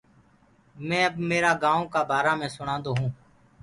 مي 0.87 0.99
اب 1.07 1.15
ميرآ 1.29 1.51
گائونٚ 1.63 1.89
ڪآ 1.93 2.01
بآرآ 2.09 2.33
مي 2.39 2.47
سُڻادو 2.55 2.91
هونٚ۔ 2.97 3.13